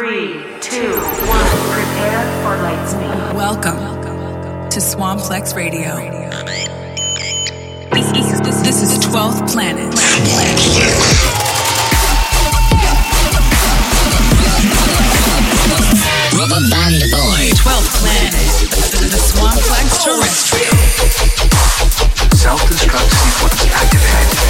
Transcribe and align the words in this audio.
Three, 0.00 0.32
two, 0.62 0.96
one. 1.28 1.44
Prepare 1.76 2.24
for 2.40 2.56
Lightspeed. 2.64 3.34
Welcome 3.34 3.84
to 4.70 4.80
Swamplex 4.80 5.54
Radio. 5.54 5.94
This, 7.92 8.08
this, 8.10 8.40
this, 8.40 8.60
this 8.62 8.80
is 8.80 9.04
12th 9.04 9.52
Planet. 9.52 9.92
Rubber 16.32 16.62
Band 16.70 16.96
Boy. 17.12 17.52
12th 17.60 18.00
Planet. 18.00 18.32
The 19.04 19.20
Swamplex 19.20 20.00
Terrestrial. 20.00 20.80
Self-destruct 22.40 23.10
sequence 23.20 23.68
activated. 23.68 24.40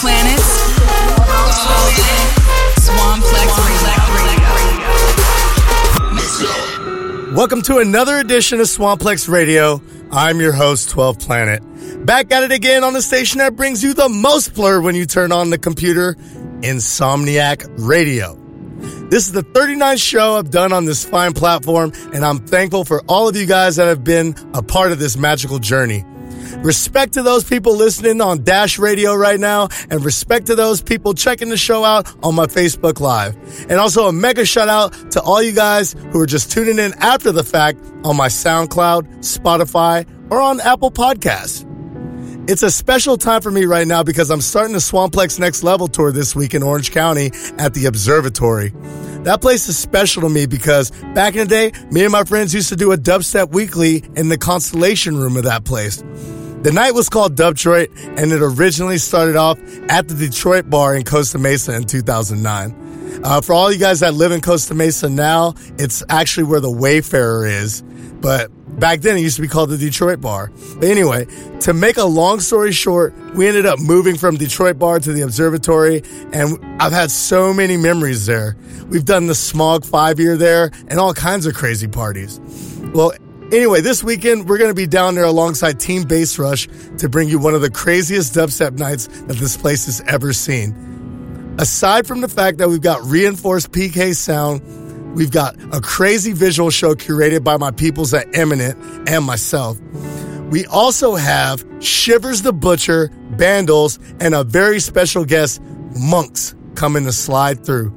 planets. 0.00 0.72
Swamplex 2.82 3.50
Radio. 7.24 7.36
Welcome 7.36 7.62
to 7.62 7.78
another 7.78 8.16
edition 8.16 8.60
of 8.60 8.66
Swamplex 8.66 9.28
Radio. 9.28 9.80
I'm 10.10 10.40
your 10.40 10.52
host, 10.52 10.90
12 10.90 11.18
Planet. 11.20 11.62
Back 12.04 12.32
at 12.32 12.42
it 12.42 12.52
again 12.52 12.82
on 12.82 12.92
the 12.94 13.02
station 13.02 13.38
that 13.38 13.54
brings 13.56 13.84
you 13.84 13.94
the 13.94 14.08
most 14.08 14.54
blur 14.54 14.80
when 14.80 14.94
you 14.94 15.06
turn 15.06 15.32
on 15.32 15.50
the 15.50 15.58
computer, 15.58 16.14
Insomniac 16.62 17.66
Radio. 17.78 18.45
This 19.08 19.28
is 19.28 19.32
the 19.32 19.44
39th 19.44 20.02
show 20.02 20.34
I've 20.34 20.50
done 20.50 20.72
on 20.72 20.84
this 20.84 21.04
fine 21.04 21.32
platform, 21.32 21.92
and 22.12 22.24
I'm 22.24 22.40
thankful 22.40 22.84
for 22.84 23.02
all 23.06 23.28
of 23.28 23.36
you 23.36 23.46
guys 23.46 23.76
that 23.76 23.86
have 23.86 24.02
been 24.02 24.34
a 24.52 24.64
part 24.64 24.90
of 24.90 24.98
this 24.98 25.16
magical 25.16 25.60
journey. 25.60 26.04
Respect 26.58 27.12
to 27.14 27.22
those 27.22 27.44
people 27.44 27.76
listening 27.76 28.20
on 28.20 28.42
Dash 28.42 28.80
Radio 28.80 29.14
right 29.14 29.38
now, 29.38 29.68
and 29.90 30.04
respect 30.04 30.46
to 30.46 30.56
those 30.56 30.82
people 30.82 31.14
checking 31.14 31.50
the 31.50 31.56
show 31.56 31.84
out 31.84 32.12
on 32.24 32.34
my 32.34 32.46
Facebook 32.46 32.98
Live. 32.98 33.36
And 33.70 33.78
also 33.78 34.08
a 34.08 34.12
mega 34.12 34.44
shout 34.44 34.68
out 34.68 34.92
to 35.12 35.22
all 35.22 35.40
you 35.40 35.52
guys 35.52 35.92
who 36.10 36.20
are 36.20 36.26
just 36.26 36.50
tuning 36.50 36.80
in 36.80 36.92
after 36.94 37.30
the 37.30 37.44
fact 37.44 37.78
on 38.02 38.16
my 38.16 38.26
SoundCloud, 38.26 39.18
Spotify, 39.18 40.04
or 40.32 40.40
on 40.40 40.60
Apple 40.60 40.90
Podcasts. 40.90 41.65
It's 42.48 42.62
a 42.62 42.70
special 42.70 43.16
time 43.16 43.42
for 43.42 43.50
me 43.50 43.64
right 43.64 43.88
now 43.88 44.04
because 44.04 44.30
I'm 44.30 44.40
starting 44.40 44.72
the 44.72 44.78
Swamplex 44.78 45.40
Next 45.40 45.64
Level 45.64 45.88
tour 45.88 46.12
this 46.12 46.36
week 46.36 46.54
in 46.54 46.62
Orange 46.62 46.92
County 46.92 47.32
at 47.58 47.74
the 47.74 47.86
Observatory. 47.86 48.68
That 49.24 49.40
place 49.40 49.68
is 49.68 49.76
special 49.76 50.22
to 50.22 50.28
me 50.28 50.46
because 50.46 50.92
back 51.12 51.34
in 51.34 51.48
the 51.48 51.72
day, 51.72 51.72
me 51.90 52.04
and 52.04 52.12
my 52.12 52.22
friends 52.22 52.54
used 52.54 52.68
to 52.68 52.76
do 52.76 52.92
a 52.92 52.96
dubstep 52.96 53.50
weekly 53.50 54.04
in 54.14 54.28
the 54.28 54.38
Constellation 54.38 55.16
room 55.16 55.36
of 55.36 55.42
that 55.42 55.64
place. 55.64 56.04
The 56.62 56.70
night 56.72 56.92
was 56.92 57.08
called 57.08 57.34
Dubtroit 57.34 57.90
and 58.16 58.30
it 58.30 58.40
originally 58.40 58.98
started 58.98 59.34
off 59.34 59.58
at 59.88 60.06
the 60.06 60.14
Detroit 60.14 60.70
bar 60.70 60.94
in 60.94 61.02
Costa 61.02 61.38
Mesa 61.38 61.74
in 61.74 61.82
2009. 61.82 62.85
Uh, 63.22 63.40
for 63.40 63.52
all 63.52 63.72
you 63.72 63.78
guys 63.78 64.00
that 64.00 64.14
live 64.14 64.32
in 64.32 64.40
Costa 64.40 64.74
Mesa 64.74 65.08
now, 65.08 65.54
it's 65.78 66.02
actually 66.08 66.44
where 66.44 66.60
the 66.60 66.70
Wayfarer 66.70 67.46
is. 67.46 67.82
But 68.20 68.50
back 68.78 69.00
then 69.00 69.16
it 69.16 69.20
used 69.20 69.36
to 69.36 69.42
be 69.42 69.48
called 69.48 69.70
the 69.70 69.78
Detroit 69.78 70.20
Bar. 70.20 70.50
But 70.78 70.88
anyway, 70.88 71.26
to 71.60 71.72
make 71.72 71.96
a 71.96 72.04
long 72.04 72.40
story 72.40 72.72
short, 72.72 73.14
we 73.34 73.46
ended 73.46 73.66
up 73.66 73.78
moving 73.78 74.16
from 74.16 74.36
Detroit 74.36 74.78
Bar 74.78 75.00
to 75.00 75.12
the 75.12 75.22
Observatory, 75.22 76.02
and 76.32 76.58
I've 76.80 76.92
had 76.92 77.10
so 77.10 77.52
many 77.52 77.76
memories 77.76 78.26
there. 78.26 78.56
We've 78.88 79.04
done 79.04 79.26
the 79.26 79.34
Smog 79.34 79.84
Five 79.84 80.18
Year 80.20 80.36
there 80.36 80.70
and 80.88 80.98
all 80.98 81.14
kinds 81.14 81.46
of 81.46 81.54
crazy 81.54 81.88
parties. 81.88 82.40
Well, 82.94 83.12
anyway, 83.52 83.80
this 83.80 84.02
weekend 84.02 84.48
we're 84.48 84.58
going 84.58 84.70
to 84.70 84.74
be 84.74 84.86
down 84.86 85.14
there 85.14 85.24
alongside 85.24 85.80
Team 85.80 86.04
Bassrush 86.04 86.68
to 86.98 87.08
bring 87.08 87.28
you 87.28 87.38
one 87.38 87.54
of 87.54 87.60
the 87.60 87.70
craziest 87.70 88.34
dubstep 88.34 88.78
nights 88.78 89.06
that 89.06 89.36
this 89.36 89.56
place 89.56 89.86
has 89.86 90.00
ever 90.02 90.32
seen. 90.32 90.95
Aside 91.58 92.06
from 92.06 92.20
the 92.20 92.28
fact 92.28 92.58
that 92.58 92.68
we've 92.68 92.82
got 92.82 93.02
reinforced 93.04 93.72
PK 93.72 94.14
sound, 94.14 94.60
We've 95.16 95.30
got 95.30 95.56
a 95.74 95.80
crazy 95.80 96.34
visual 96.34 96.68
show 96.68 96.94
curated 96.94 97.42
by 97.42 97.56
my 97.56 97.70
peoples 97.70 98.12
at 98.12 98.36
Eminent 98.36 99.08
and 99.08 99.24
myself. 99.24 99.80
We 100.50 100.66
also 100.66 101.14
have 101.14 101.64
Shivers 101.80 102.42
the 102.42 102.52
Butcher, 102.52 103.08
Bandles, 103.30 103.98
and 104.20 104.34
a 104.34 104.44
very 104.44 104.78
special 104.78 105.24
guest, 105.24 105.62
Monks, 105.98 106.54
coming 106.74 107.04
to 107.04 107.12
slide 107.12 107.64
through. 107.64 107.94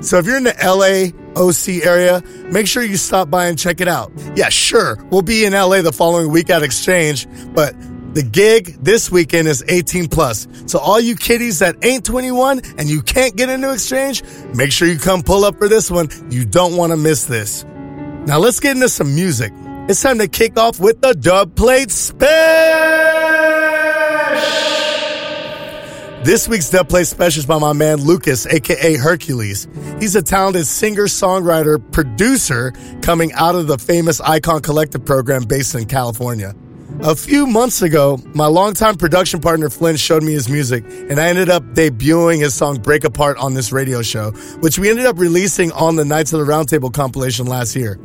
So 0.00 0.18
if 0.18 0.26
you're 0.26 0.36
in 0.36 0.42
the 0.42 0.56
LA 0.60 1.14
OC 1.40 1.86
area, 1.86 2.24
make 2.50 2.66
sure 2.66 2.82
you 2.82 2.96
stop 2.96 3.30
by 3.30 3.46
and 3.46 3.56
check 3.56 3.80
it 3.80 3.86
out. 3.86 4.10
Yeah, 4.34 4.48
sure, 4.48 4.98
we'll 5.10 5.22
be 5.22 5.44
in 5.44 5.52
LA 5.52 5.82
the 5.82 5.92
following 5.92 6.32
week 6.32 6.50
at 6.50 6.64
Exchange, 6.64 7.28
but 7.54 7.72
the 8.18 8.24
gig 8.24 8.74
this 8.82 9.12
weekend 9.12 9.46
is 9.46 9.64
18 9.68 10.08
plus. 10.08 10.48
So 10.66 10.80
all 10.80 10.98
you 10.98 11.14
kiddies 11.14 11.60
that 11.60 11.76
ain't 11.84 12.04
21 12.04 12.62
and 12.76 12.88
you 12.88 13.00
can't 13.00 13.36
get 13.36 13.48
into 13.48 13.72
exchange, 13.72 14.24
make 14.56 14.72
sure 14.72 14.88
you 14.88 14.98
come 14.98 15.22
pull 15.22 15.44
up 15.44 15.56
for 15.56 15.68
this 15.68 15.88
one. 15.88 16.08
You 16.28 16.44
don't 16.44 16.76
want 16.76 16.90
to 16.90 16.96
miss 16.96 17.26
this. 17.26 17.62
Now 18.26 18.40
let's 18.40 18.58
get 18.58 18.74
into 18.74 18.88
some 18.88 19.14
music. 19.14 19.52
It's 19.88 20.02
time 20.02 20.18
to 20.18 20.26
kick 20.26 20.58
off 20.58 20.80
with 20.80 21.00
the 21.00 21.14
dub 21.14 21.54
plate 21.54 21.92
special. 21.92 22.26
This 26.24 26.48
week's 26.48 26.70
dub 26.70 26.88
plate 26.88 27.06
special 27.06 27.38
is 27.38 27.46
by 27.46 27.60
my 27.60 27.72
man 27.72 27.98
Lucas, 27.98 28.46
aka 28.46 28.96
Hercules. 28.96 29.68
He's 30.00 30.16
a 30.16 30.22
talented 30.22 30.66
singer, 30.66 31.04
songwriter, 31.04 31.78
producer 31.92 32.72
coming 33.00 33.32
out 33.34 33.54
of 33.54 33.68
the 33.68 33.78
famous 33.78 34.20
Icon 34.20 34.60
Collective 34.60 35.04
program 35.04 35.44
based 35.44 35.76
in 35.76 35.84
California. 35.86 36.52
A 37.00 37.14
few 37.14 37.46
months 37.46 37.82
ago, 37.82 38.18
my 38.34 38.46
longtime 38.46 38.96
production 38.96 39.40
partner 39.40 39.68
Flinch 39.68 40.00
showed 40.00 40.22
me 40.22 40.32
his 40.32 40.48
music, 40.48 40.84
and 40.88 41.20
I 41.20 41.28
ended 41.28 41.48
up 41.48 41.62
debuting 41.74 42.40
his 42.40 42.54
song 42.54 42.78
Break 42.78 43.04
Apart 43.04 43.36
on 43.38 43.54
this 43.54 43.70
radio 43.70 44.02
show, 44.02 44.32
which 44.60 44.78
we 44.78 44.90
ended 44.90 45.06
up 45.06 45.18
releasing 45.18 45.70
on 45.72 45.96
the 45.96 46.04
Knights 46.04 46.32
of 46.32 46.44
the 46.44 46.50
Roundtable 46.50 46.92
compilation 46.92 47.46
last 47.46 47.76
year. 47.76 48.00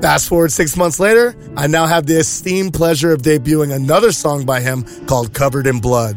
Fast 0.00 0.28
forward 0.28 0.52
six 0.52 0.76
months 0.76 0.98
later, 0.98 1.36
I 1.56 1.66
now 1.66 1.86
have 1.86 2.06
the 2.06 2.18
esteemed 2.18 2.72
pleasure 2.72 3.12
of 3.12 3.20
debuting 3.20 3.74
another 3.74 4.12
song 4.12 4.46
by 4.46 4.60
him 4.60 4.84
called 5.06 5.34
Covered 5.34 5.66
in 5.66 5.80
Blood. 5.80 6.16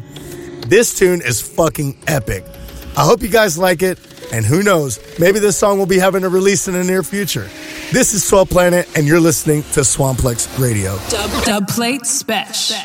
This 0.67 0.97
tune 0.97 1.19
is 1.19 1.41
fucking 1.41 1.97
epic. 2.07 2.45
I 2.95 3.05
hope 3.05 3.23
you 3.23 3.29
guys 3.29 3.57
like 3.57 3.81
it, 3.81 3.97
and 4.31 4.45
who 4.45 4.61
knows, 4.61 4.99
maybe 5.17 5.39
this 5.39 5.57
song 5.57 5.79
will 5.79 5.87
be 5.87 5.97
having 5.97 6.23
a 6.23 6.29
release 6.29 6.67
in 6.67 6.75
the 6.75 6.83
near 6.83 7.01
future. 7.01 7.49
This 7.91 8.13
is 8.13 8.27
12 8.29 8.49
Planet, 8.51 8.87
and 8.95 9.07
you're 9.07 9.19
listening 9.19 9.63
to 9.73 9.79
Swamplex 9.81 10.47
Radio. 10.61 10.99
Dub, 11.09 11.43
dub 11.43 11.67
plate 11.67 12.05
special. 12.05 12.77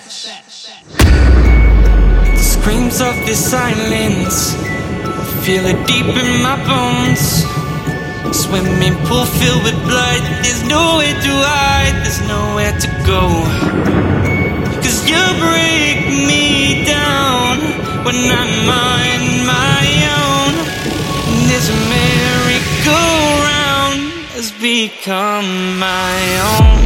Screams 2.40 3.02
of 3.02 3.14
the 3.26 3.34
silence, 3.36 4.54
feel 5.44 5.66
it 5.66 5.86
deep 5.86 6.06
in 6.06 6.42
my 6.42 6.56
bones. 6.64 7.44
Swimming 8.34 8.96
pool 9.04 9.26
filled 9.26 9.62
with 9.64 9.76
blood, 9.84 10.22
there's 10.42 10.62
nowhere 10.64 11.12
to 11.20 11.32
hide, 11.44 11.96
there's 12.04 12.20
nowhere 12.26 12.72
to 12.80 12.88
go. 13.04 13.28
Cause 14.80 15.04
you 15.08 15.20
break 15.36 16.08
me 16.26 16.84
down 16.86 17.58
when 18.04 18.16
I'm 18.16 18.48
on 18.48 18.66
my 18.66 19.02
own. 19.02 19.07
This 21.68 21.76
merry-go-round 21.90 24.00
has 24.32 24.48
become 24.52 25.78
my 25.78 26.16
own. 26.56 26.80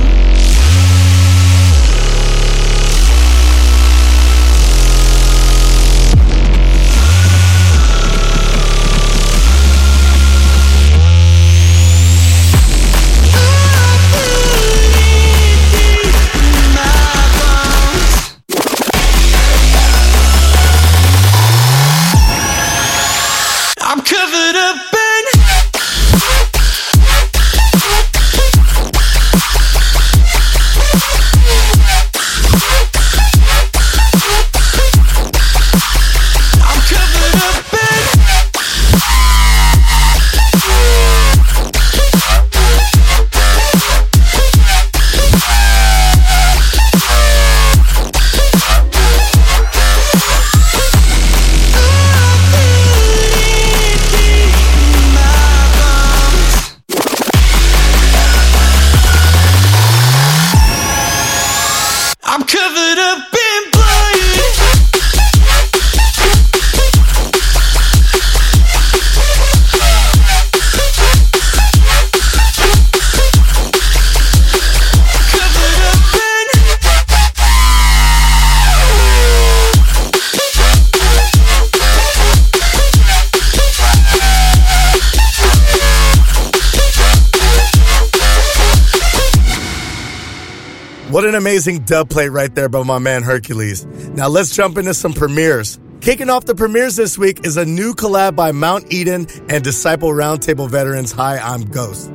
Amazing 91.63 91.85
dub 91.85 92.11
plate 92.11 92.31
right 92.31 92.53
there 92.57 92.69
by 92.69 92.83
my 92.83 92.99
man 92.99 93.23
Hercules. 93.23 93.87
Now 94.17 94.27
let's 94.27 94.57
jump 94.57 94.79
into 94.79 94.95
some 94.95 95.13
premieres. 95.13 95.79
Kicking 96.01 96.29
off 96.29 96.45
the 96.45 96.57
premieres 96.57 96.97
this 96.97 97.17
week 97.17 97.47
is 97.47 97.57
a 97.57 97.65
new 97.65 97.95
collab 97.95 98.35
by 98.35 98.51
Mount 98.51 98.93
Eden 98.93 99.29
and 99.49 99.63
Disciple 99.63 100.09
Roundtable 100.09 100.69
veterans 100.69 101.13
Hi, 101.13 101.39
I'm 101.39 101.63
Ghost. 101.63 102.13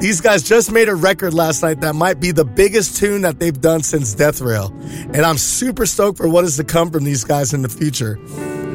These 0.00 0.20
guys 0.20 0.42
just 0.42 0.70
made 0.70 0.90
a 0.90 0.94
record 0.94 1.32
last 1.32 1.62
night 1.62 1.80
that 1.80 1.94
might 1.94 2.20
be 2.20 2.30
the 2.30 2.44
biggest 2.44 2.98
tune 2.98 3.22
that 3.22 3.38
they've 3.38 3.58
done 3.58 3.82
since 3.82 4.14
Death 4.14 4.42
Rail. 4.42 4.70
And 5.14 5.22
I'm 5.22 5.38
super 5.38 5.86
stoked 5.86 6.18
for 6.18 6.28
what 6.28 6.44
is 6.44 6.58
to 6.58 6.64
come 6.64 6.90
from 6.90 7.04
these 7.04 7.24
guys 7.24 7.54
in 7.54 7.62
the 7.62 7.70
future. 7.70 8.18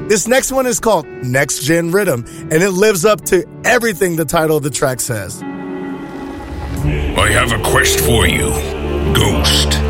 This 0.09 0.27
next 0.27 0.51
one 0.51 0.65
is 0.65 0.79
called 0.79 1.05
Next 1.05 1.61
Gen 1.61 1.91
Rhythm, 1.91 2.25
and 2.49 2.63
it 2.63 2.71
lives 2.71 3.05
up 3.05 3.21
to 3.25 3.45
everything 3.63 4.15
the 4.15 4.25
title 4.25 4.57
of 4.57 4.63
the 4.63 4.71
track 4.71 5.01
says. 5.01 5.43
I 5.43 7.29
have 7.29 7.51
a 7.51 7.61
quest 7.61 7.99
for 7.99 8.25
you, 8.25 8.49
Ghost. 9.13 9.84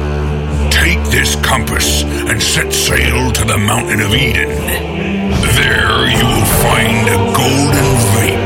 Take 0.76 1.04
this 1.10 1.36
compass 1.38 2.04
and 2.04 2.42
set 2.42 2.72
sail 2.74 3.32
to 3.32 3.44
the 3.46 3.58
Mountain 3.58 4.02
of 4.02 4.14
Eden. 4.14 4.50
There 5.60 6.10
you 6.12 6.26
will 6.32 6.50
find 6.62 7.08
a 7.08 7.20
golden 7.32 7.90
vape. 8.14 8.46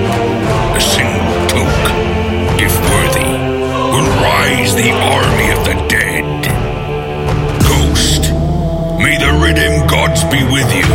A 0.77 0.81
single 0.81 1.35
toke, 1.49 1.89
if 2.61 2.73
worthy, 2.91 3.33
will 3.91 4.09
rise 4.21 4.75
the 4.75 4.91
army 4.91 5.47
of 5.57 5.61
the 5.65 5.75
dead. 5.89 6.45
Ghost, 7.67 8.31
may 9.03 9.17
the 9.17 9.33
rhythm 9.43 9.87
gods 9.87 10.23
be 10.25 10.43
with 10.43 10.69
you, 10.73 10.87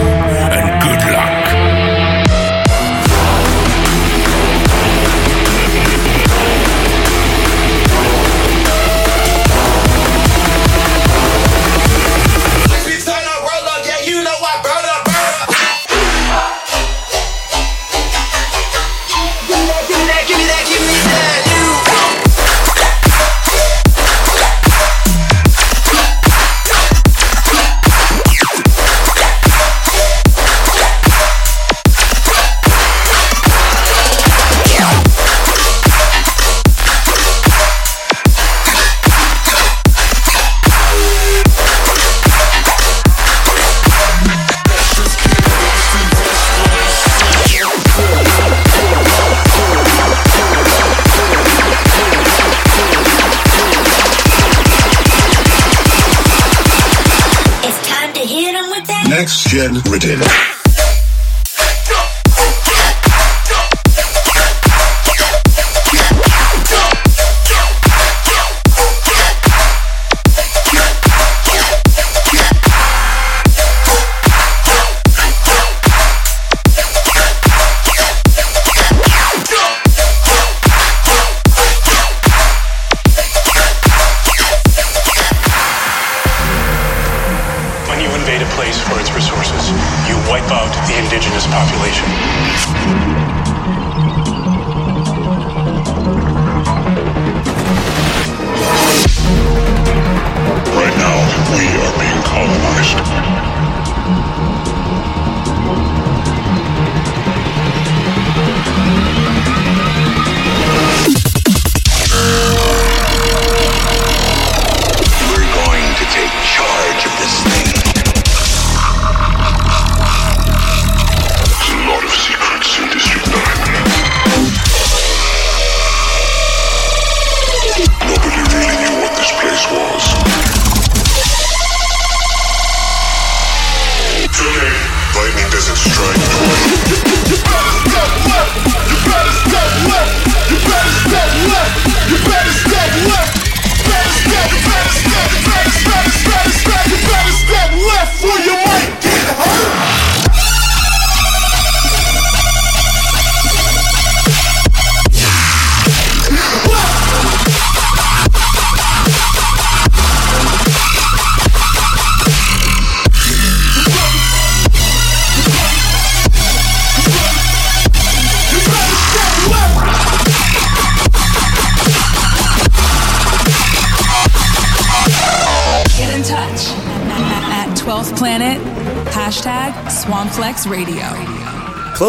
that. 59.56 59.72
Next 59.72 60.53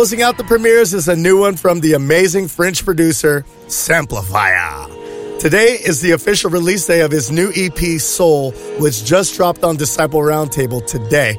Closing 0.05 0.21
out 0.21 0.37
the 0.37 0.43
premieres 0.43 0.93
is 0.93 1.07
a 1.07 1.15
new 1.15 1.39
one 1.39 1.55
from 1.55 1.79
the 1.79 1.93
amazing 1.93 2.47
French 2.47 2.85
producer, 2.85 3.43
Samplifire. 3.65 5.39
Today 5.39 5.79
is 5.83 5.99
the 5.99 6.11
official 6.11 6.51
release 6.51 6.85
day 6.85 7.01
of 7.01 7.09
his 7.09 7.31
new 7.31 7.51
EP, 7.55 7.99
Soul, 7.99 8.51
which 8.77 9.03
just 9.03 9.35
dropped 9.35 9.63
on 9.63 9.77
Disciple 9.77 10.19
Roundtable 10.19 10.85
today. 10.85 11.33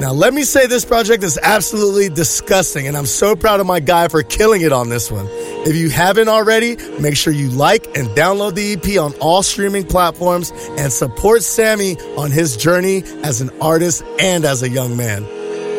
Now, 0.00 0.10
let 0.10 0.34
me 0.34 0.42
say 0.42 0.66
this 0.66 0.84
project 0.84 1.22
is 1.22 1.38
absolutely 1.40 2.08
disgusting, 2.08 2.88
and 2.88 2.96
I'm 2.96 3.06
so 3.06 3.36
proud 3.36 3.60
of 3.60 3.66
my 3.66 3.78
guy 3.78 4.08
for 4.08 4.24
killing 4.24 4.62
it 4.62 4.72
on 4.72 4.88
this 4.88 5.08
one. 5.08 5.28
If 5.64 5.76
you 5.76 5.88
haven't 5.88 6.26
already, 6.26 6.74
make 6.98 7.16
sure 7.16 7.32
you 7.32 7.50
like 7.50 7.86
and 7.96 8.08
download 8.08 8.56
the 8.56 8.72
EP 8.72 9.00
on 9.00 9.14
all 9.20 9.44
streaming 9.44 9.84
platforms 9.84 10.50
and 10.76 10.92
support 10.92 11.44
Sammy 11.44 11.96
on 12.16 12.32
his 12.32 12.56
journey 12.56 13.04
as 13.22 13.40
an 13.40 13.50
artist 13.60 14.02
and 14.18 14.44
as 14.44 14.64
a 14.64 14.68
young 14.68 14.96
man. 14.96 15.35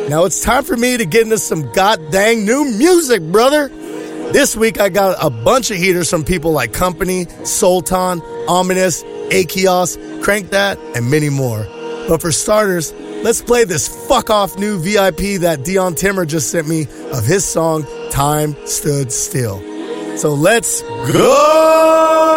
Now 0.10 0.24
it's 0.24 0.40
time 0.40 0.64
for 0.64 0.78
me 0.78 0.96
to 0.96 1.06
get 1.06 1.24
into 1.24 1.38
some 1.38 1.70
god 1.74 2.12
dang 2.12 2.46
new 2.46 2.64
music, 2.64 3.22
brother. 3.22 3.68
This 3.68 4.56
week 4.56 4.80
I 4.80 4.88
got 4.88 5.18
a 5.22 5.30
bunch 5.30 5.70
of 5.70 5.76
heaters 5.78 6.10
from 6.10 6.24
people 6.24 6.54
like 6.54 6.72
Kompany, 6.72 7.30
Sultan, 7.46 8.22
Ominous, 8.48 9.04
Achios, 9.04 9.98
Crank 10.24 10.52
That, 10.52 10.78
and 10.96 11.12
many 11.12 11.30
more. 11.30 11.66
But 12.08 12.22
for 12.22 12.32
starters, 12.32 12.94
let's 13.22 13.42
play 13.42 13.66
this 13.66 13.90
fuck 14.08 14.30
off 14.30 14.58
new 14.58 14.80
VIP 14.80 15.42
that 15.42 15.66
Dion 15.66 15.94
Timmer 15.94 16.26
just 16.26 16.52
sent 16.52 16.70
me 16.70 16.88
of 17.12 17.26
his 17.26 17.44
song 17.44 17.86
Time 18.10 18.56
Stood 18.66 19.12
Still. 19.12 19.60
So 20.18 20.34
let's 20.34 20.84
go! 21.12 22.37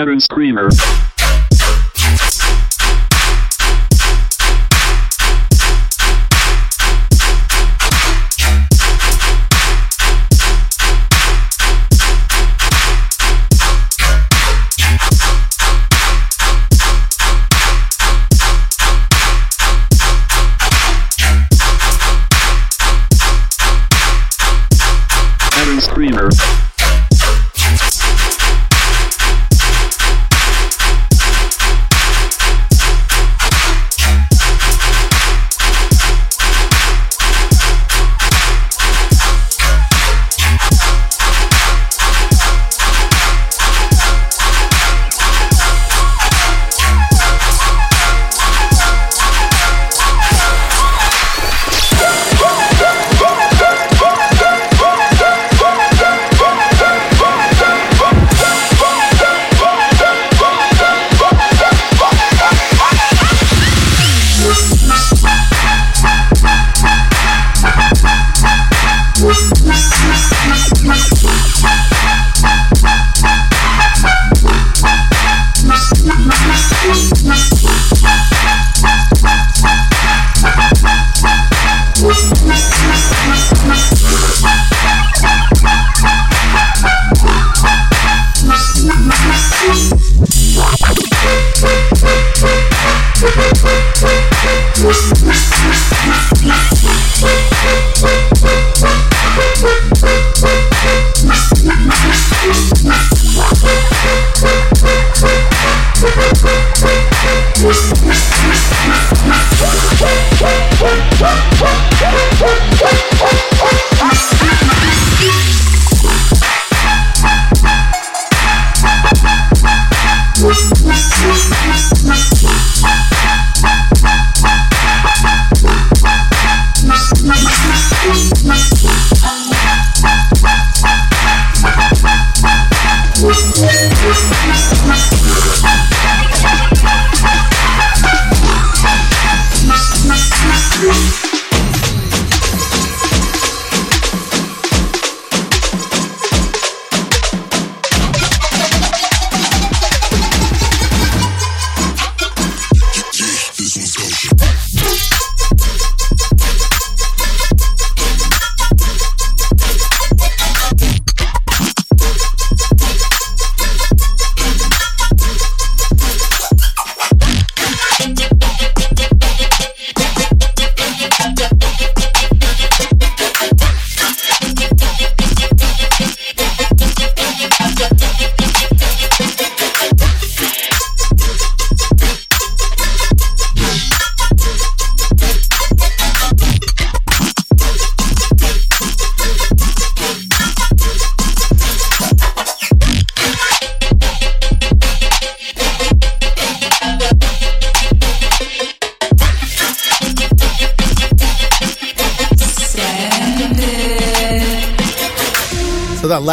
Aaron 0.00 0.18
Screamer. 0.18 0.70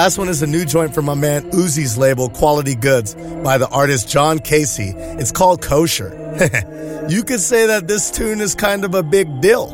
Last 0.08 0.17
one 0.17 0.30
is 0.30 0.41
a 0.41 0.48
new 0.48 0.63
joint 0.63 0.96
from 0.96 1.04
my 1.04 1.15
man 1.15 1.52
Uzi's 1.52 1.98
label, 1.98 2.30
Quality 2.30 2.76
Goods, 2.76 3.13
by 3.43 3.58
the 3.58 3.67
artist 3.67 4.08
Jon 4.08 4.39
Casey. 4.39 4.93
It's 4.96 5.34
called 5.34 5.62
Kosher. 5.62 6.13
you 7.10 7.24
could 7.24 7.41
say 7.41 7.67
that 7.67 7.89
this 7.89 8.10
tune 8.10 8.39
is 8.39 8.56
kind 8.56 8.86
of 8.86 8.96
a 8.96 9.04
big 9.04 9.41
deal. 9.41 9.67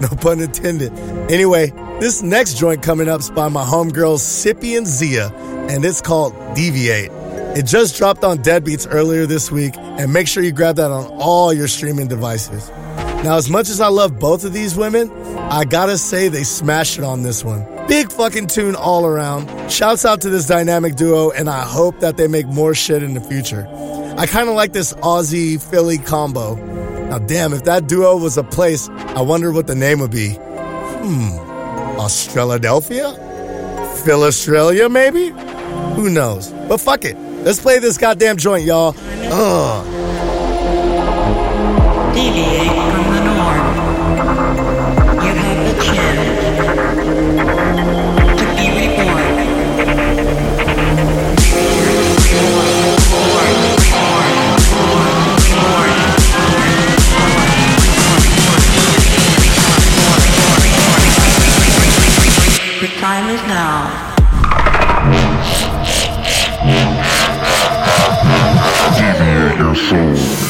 no 0.00 0.08
pun 0.20 0.40
intended. 0.40 0.92
Anyway, 1.30 1.70
this 2.00 2.20
next 2.20 2.58
joint 2.58 2.82
coming 2.82 3.08
up 3.08 3.20
is 3.20 3.30
by 3.30 3.48
my 3.48 3.62
homegirls 3.62 4.24
Sippy 4.24 4.76
and 4.76 4.88
Zia, 4.88 5.28
and 5.70 5.84
it's 5.84 6.00
called 6.00 6.32
Deviate. 6.56 7.12
It 7.56 7.66
just 7.66 7.96
dropped 7.96 8.24
on 8.24 8.38
Deadbeats 8.38 8.88
earlier 8.90 9.26
this 9.26 9.52
week, 9.52 9.76
and 9.76 10.12
make 10.12 10.26
sure 10.26 10.42
you 10.42 10.50
grab 10.50 10.74
that 10.76 10.90
on 10.90 11.06
all 11.20 11.52
your 11.52 11.68
streaming 11.68 12.08
devices. 12.08 12.70
Now, 13.22 13.36
as 13.36 13.48
much 13.48 13.68
as 13.68 13.80
I 13.80 13.86
love 13.86 14.18
both 14.18 14.44
of 14.44 14.52
these 14.52 14.74
women, 14.74 15.12
I 15.38 15.64
gotta 15.64 15.96
say 15.96 16.26
they 16.26 16.42
smashed 16.42 16.98
it 16.98 17.04
on 17.04 17.22
this 17.22 17.44
one. 17.44 17.75
Big 17.88 18.10
fucking 18.10 18.48
tune 18.48 18.74
all 18.74 19.06
around. 19.06 19.70
Shouts 19.70 20.04
out 20.04 20.20
to 20.22 20.30
this 20.30 20.46
dynamic 20.46 20.96
duo, 20.96 21.30
and 21.30 21.48
I 21.48 21.62
hope 21.62 22.00
that 22.00 22.16
they 22.16 22.26
make 22.26 22.46
more 22.46 22.74
shit 22.74 23.02
in 23.02 23.14
the 23.14 23.20
future. 23.20 23.66
I 24.18 24.26
kinda 24.26 24.52
like 24.52 24.72
this 24.72 24.92
Aussie 24.94 25.62
Philly 25.62 25.98
combo. 25.98 26.56
Now, 27.08 27.18
damn, 27.18 27.52
if 27.52 27.62
that 27.64 27.86
duo 27.86 28.16
was 28.16 28.36
a 28.36 28.42
place, 28.42 28.88
I 28.88 29.20
wonder 29.20 29.52
what 29.52 29.68
the 29.68 29.76
name 29.76 30.00
would 30.00 30.10
be. 30.10 30.30
Hmm, 30.30 31.38
Australadelphia? 32.00 33.14
Phil 34.04 34.24
Australia, 34.24 34.88
maybe? 34.88 35.28
Who 35.94 36.10
knows? 36.10 36.50
But 36.68 36.78
fuck 36.78 37.04
it. 37.04 37.16
Let's 37.44 37.60
play 37.60 37.78
this 37.78 37.96
goddamn 37.98 38.36
joint, 38.36 38.64
y'all. 38.64 38.96
Ugh. 39.30 39.86
Soul. 69.88 70.45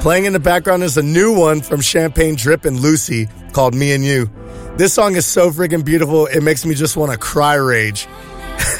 Playing 0.00 0.26
in 0.26 0.32
the 0.32 0.40
background 0.40 0.82
is 0.82 0.96
a 0.96 1.02
new 1.02 1.32
one 1.32 1.62
from 1.62 1.80
Champagne 1.80 2.34
Drip 2.36 2.64
and 2.64 2.80
Lucy 2.80 3.28
called 3.52 3.74
Me 3.74 3.92
and 3.92 4.04
You. 4.04 4.30
This 4.76 4.92
song 4.92 5.16
is 5.16 5.24
so 5.24 5.50
freaking 5.50 5.84
beautiful, 5.84 6.26
it 6.26 6.42
makes 6.42 6.66
me 6.66 6.74
just 6.74 6.96
want 6.96 7.12
to 7.12 7.18
cry 7.18 7.54
rage. 7.54 8.06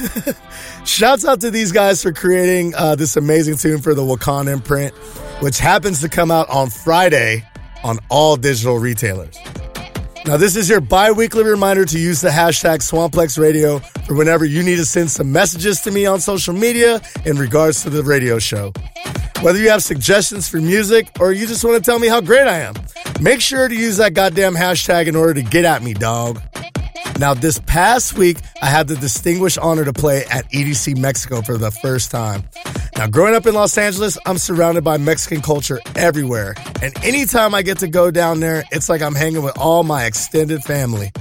Shouts 0.85 1.25
out 1.25 1.41
to 1.41 1.51
these 1.51 1.73
guys 1.73 2.03
for 2.03 2.13
creating 2.13 2.75
uh, 2.75 2.95
this 2.97 3.17
amazing 3.17 3.57
tune 3.57 3.81
for 3.81 3.95
the 3.95 4.03
Wakaan 4.03 4.53
imprint, 4.53 4.93
which 5.41 5.59
happens 5.59 6.01
to 6.03 6.09
come 6.09 6.31
out 6.31 6.49
on 6.51 6.69
Friday 6.69 7.49
on 7.83 7.99
all 8.11 8.37
digital 8.37 8.79
retailers. 8.79 9.39
Now, 10.27 10.37
this 10.37 10.57
is 10.57 10.69
your 10.69 10.81
bi 10.81 11.13
weekly 11.13 11.45
reminder 11.45 11.85
to 11.85 11.99
use 11.99 12.21
the 12.23 12.31
hashtag 12.31 12.79
Swamplex 12.79 13.39
Radio 13.39 13.79
for 14.07 14.15
whenever 14.15 14.45
you 14.45 14.63
need 14.63 14.77
to 14.77 14.87
send 14.87 15.11
some 15.11 15.31
messages 15.31 15.81
to 15.83 15.91
me 15.91 16.07
on 16.07 16.21
social 16.21 16.55
media 16.55 17.01
in 17.25 17.37
regards 17.37 17.83
to 17.83 17.91
the 17.91 18.03
radio 18.03 18.39
show. 18.39 18.73
Whether 19.43 19.59
you 19.59 19.71
have 19.71 19.83
suggestions 19.83 20.49
for 20.49 20.59
music 20.59 21.11
or 21.21 21.33
you 21.33 21.47
just 21.47 21.65
want 21.65 21.83
to 21.83 21.91
tell 21.91 21.99
me 21.99 22.09
how 22.09 22.21
great 22.21 22.47
I 22.47 22.61
am, 22.61 22.75
make 23.21 23.41
sure 23.41 23.69
to 23.69 23.75
use 23.75 23.99
that 23.99 24.15
goddamn 24.15 24.55
hashtag 24.55 25.07
in 25.07 25.17
order 25.17 25.35
to 25.35 25.43
get 25.43 25.65
at 25.65 25.83
me, 25.83 25.95
dog. 25.95 26.41
Now, 27.19 27.35
this 27.35 27.61
past 27.67 28.15
week, 28.19 28.39
I 28.61 28.67
had 28.67 28.89
the 28.89 28.97
distinguished 28.97 29.59
honor 29.59 29.85
to 29.85 29.93
play 29.93 30.25
at 30.31 30.51
EDC 30.51 30.99
Mexico 30.99 31.43
for 31.43 31.57
the 31.57 31.71
first 31.71 32.11
time. 32.11 32.43
Now, 32.97 33.07
growing 33.07 33.35
up 33.35 33.47
in 33.47 33.55
Los 33.55 33.77
Angeles, 33.79 34.19
I'm 34.27 34.39
surrounded 34.39 34.83
by 34.83 34.99
Mexican 34.99 35.43
culture 35.43 35.81
everywhere. 35.95 36.55
And 36.83 36.97
anytime 37.05 37.55
I 37.55 37.63
get 37.63 37.79
to 37.81 37.89
go 37.89 38.11
down 38.11 38.41
there, 38.41 38.65
it's 38.73 38.89
like 38.89 39.03
I'm 39.03 39.15
hanging 39.15 39.43
with 39.43 39.57
all 39.59 39.85
my 39.85 40.07
extended 40.07 40.65
family. 40.65 41.13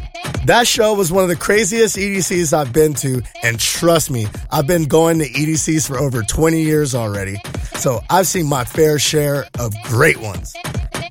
That 0.46 0.68
show 0.68 0.94
was 0.94 1.12
one 1.12 1.24
of 1.24 1.30
the 1.30 1.36
craziest 1.36 1.96
EDCs 1.96 2.54
I've 2.54 2.74
been 2.74 2.94
to, 2.96 3.22
and 3.44 3.60
trust 3.60 4.12
me, 4.12 4.28
I've 4.52 4.68
been 4.68 4.86
going 4.86 5.20
to 5.20 5.30
EDCs 5.30 5.88
for 5.88 5.98
over 5.98 6.22
20 6.22 6.62
years 6.62 6.94
already. 6.94 7.38
So 7.78 8.02
I've 8.10 8.28
seen 8.28 8.48
my 8.48 8.66
fair 8.66 9.00
share 9.00 9.46
of 9.60 9.74
great 9.84 10.22
ones. 10.22 10.54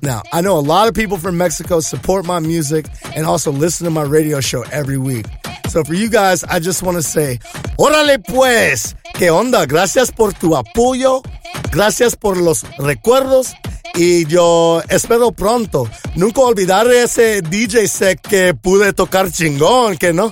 Now, 0.01 0.21
I 0.33 0.41
know 0.41 0.57
a 0.57 0.65
lot 0.73 0.87
of 0.87 0.93
people 0.93 1.17
from 1.17 1.37
Mexico 1.37 1.79
support 1.79 2.25
my 2.25 2.39
music 2.39 2.87
and 3.15 3.25
also 3.25 3.51
listen 3.51 3.85
to 3.85 3.91
my 3.91 4.03
radio 4.03 4.41
show 4.41 4.63
every 4.71 4.97
week. 4.97 5.25
So 5.69 5.83
for 5.83 5.93
you 5.93 6.09
guys, 6.09 6.43
I 6.43 6.59
just 6.59 6.83
want 6.83 6.97
to 6.97 7.03
say, 7.03 7.39
órale 7.77 8.19
pues, 8.19 8.95
¿qué 9.13 9.31
onda? 9.31 9.65
Gracias 9.65 10.11
por 10.11 10.33
tu 10.33 10.55
apoyo, 10.55 11.23
gracias 11.71 12.15
por 12.15 12.37
los 12.37 12.63
recuerdos 12.77 13.53
y 13.95 14.25
yo 14.25 14.81
espero 14.89 15.31
pronto 15.31 15.87
nunca 16.15 16.41
olvidar 16.41 16.87
ese 16.91 17.41
DJ 17.41 17.87
set 17.87 18.19
que 18.21 18.53
pude 18.53 18.93
tocar 18.93 19.31
chingón, 19.31 19.97
que 19.97 20.13
no. 20.13 20.31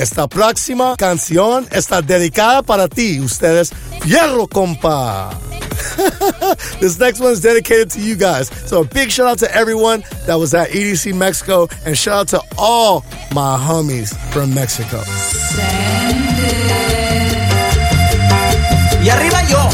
Esta 0.00 0.26
próxima 0.26 0.96
canción 0.96 1.68
está 1.70 2.00
dedicada 2.00 2.62
para 2.62 2.88
ti, 2.88 3.20
ustedes. 3.20 3.70
Hierro, 4.06 4.48
compa. 4.48 5.28
this 6.80 6.98
next 6.98 7.20
one 7.20 7.32
is 7.32 7.42
dedicated 7.42 7.90
to 7.90 8.00
you 8.00 8.16
guys. 8.16 8.48
So 8.64 8.80
a 8.80 8.84
big 8.84 9.10
shout 9.10 9.26
out 9.26 9.38
to 9.40 9.54
everyone 9.54 10.02
that 10.26 10.36
was 10.36 10.54
at 10.54 10.70
EDC 10.70 11.14
Mexico 11.14 11.68
and 11.84 11.94
shout 11.98 12.14
out 12.14 12.28
to 12.28 12.40
all 12.56 13.04
my 13.34 13.58
homies 13.58 14.16
from 14.32 14.54
Mexico. 14.54 15.02
Y 19.04 19.08
arriba 19.10 19.42
yo, 19.50 19.68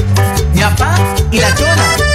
mi 0.55 0.61
papá 0.61 0.99
y 1.31 1.39
la 1.39 1.55
chona. 1.55 2.06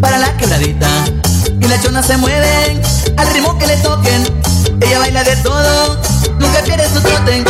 Para 0.00 0.18
la 0.18 0.34
quebradita. 0.38 0.88
Y 1.60 1.66
la 1.66 1.80
chona 1.80 2.02
se 2.02 2.16
mueve 2.16 2.80
al 3.16 3.34
ritmo 3.34 3.58
que 3.58 3.66
le 3.66 3.76
toquen. 3.78 4.22
Ella 4.80 4.98
baila 4.98 5.22
de 5.24 5.36
todo, 5.36 6.00
nunca 6.38 6.62
pierde 6.64 6.88
su 6.88 7.00
trote. 7.00 7.44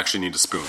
Actually 0.00 0.20
need 0.20 0.34
a 0.34 0.38
spoon. 0.38 0.64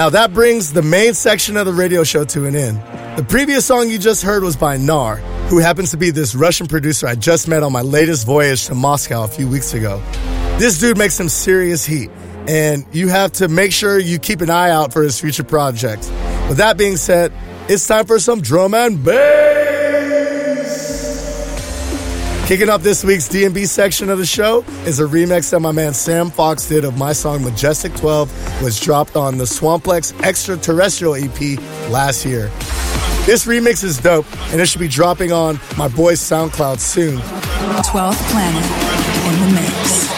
Now 0.00 0.08
that 0.08 0.32
brings 0.32 0.72
the 0.72 0.80
main 0.80 1.12
section 1.12 1.58
of 1.58 1.66
the 1.66 1.74
radio 1.74 2.04
show 2.04 2.24
to 2.24 2.46
an 2.46 2.56
end. 2.56 2.78
The 3.18 3.22
previous 3.22 3.66
song 3.66 3.90
you 3.90 3.98
just 3.98 4.22
heard 4.22 4.42
was 4.42 4.56
by 4.56 4.78
Nar, 4.78 5.16
who 5.50 5.58
happens 5.58 5.90
to 5.90 5.98
be 5.98 6.08
this 6.08 6.34
Russian 6.34 6.66
producer 6.66 7.06
I 7.06 7.16
just 7.16 7.48
met 7.48 7.62
on 7.62 7.70
my 7.70 7.82
latest 7.82 8.24
voyage 8.24 8.64
to 8.68 8.74
Moscow 8.74 9.24
a 9.24 9.28
few 9.28 9.46
weeks 9.46 9.74
ago. 9.74 10.02
This 10.58 10.80
dude 10.80 10.96
makes 10.96 11.12
some 11.12 11.28
serious 11.28 11.84
heat, 11.84 12.10
and 12.48 12.86
you 12.92 13.08
have 13.08 13.32
to 13.32 13.48
make 13.48 13.74
sure 13.74 13.98
you 13.98 14.18
keep 14.18 14.40
an 14.40 14.48
eye 14.48 14.70
out 14.70 14.90
for 14.90 15.02
his 15.02 15.20
future 15.20 15.44
projects. 15.44 16.08
With 16.48 16.56
that 16.56 16.78
being 16.78 16.96
said, 16.96 17.30
it's 17.68 17.86
time 17.86 18.06
for 18.06 18.18
some 18.18 18.40
drum 18.40 18.72
and 18.72 19.04
bass. 19.04 19.49
Kicking 22.50 22.68
off 22.68 22.82
this 22.82 23.04
week's 23.04 23.28
D&B 23.28 23.64
section 23.64 24.10
of 24.10 24.18
the 24.18 24.26
show 24.26 24.64
is 24.84 24.98
a 24.98 25.04
remix 25.04 25.52
that 25.52 25.60
my 25.60 25.70
man 25.70 25.94
Sam 25.94 26.30
Fox 26.30 26.66
did 26.66 26.84
of 26.84 26.98
my 26.98 27.12
song 27.12 27.44
Majestic 27.44 27.94
12, 27.94 28.60
was 28.60 28.80
dropped 28.80 29.14
on 29.14 29.38
the 29.38 29.44
Swamplex 29.44 30.20
Extraterrestrial 30.24 31.14
EP 31.14 31.60
last 31.90 32.26
year. 32.26 32.48
This 33.24 33.46
remix 33.46 33.84
is 33.84 33.98
dope, 33.98 34.26
and 34.50 34.60
it 34.60 34.66
should 34.66 34.80
be 34.80 34.88
dropping 34.88 35.30
on 35.30 35.60
my 35.78 35.86
boy's 35.86 36.18
SoundCloud 36.18 36.80
soon. 36.80 37.18
12th 37.18 38.18
Planet 38.32 38.64
in 39.28 39.40
the 39.46 39.60
mix. 39.60 40.10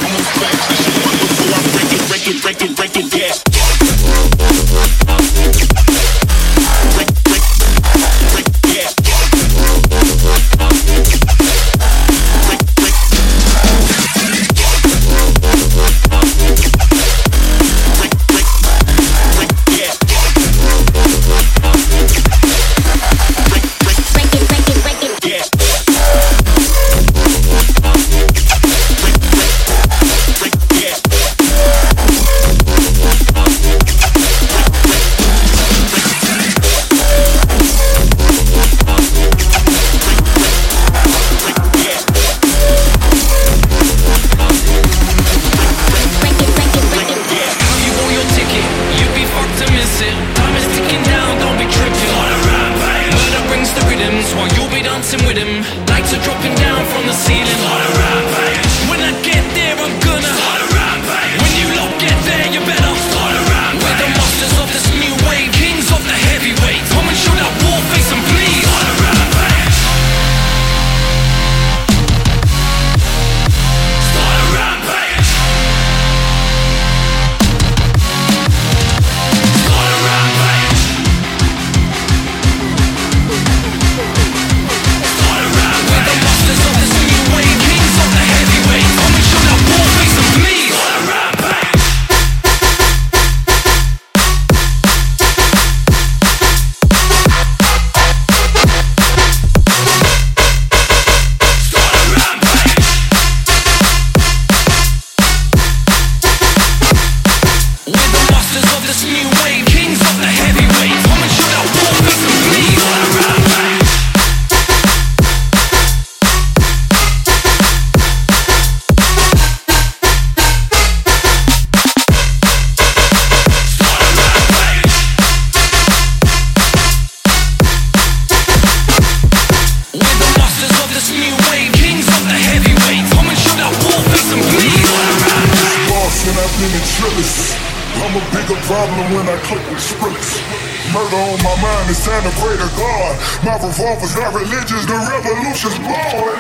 Revolver's 143.73 144.15
not 144.17 144.35
religious, 144.35 144.85
the 144.85 144.93
revolution's 144.93 145.79
born. 145.81 146.37